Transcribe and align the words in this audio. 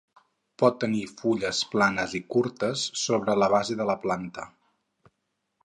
Pot 0.61 0.77
tenir 0.83 1.01
fulles 1.19 1.59
planes 1.73 2.15
i 2.19 2.21
curtes 2.37 2.87
sobre 3.03 3.37
la 3.43 3.53
base 3.57 3.77
de 3.83 3.87
la 3.93 3.99
planta. 4.07 4.47